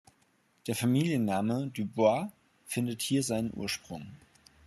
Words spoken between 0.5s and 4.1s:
Der Familienname Du Bois findet hier seinen Ursprung.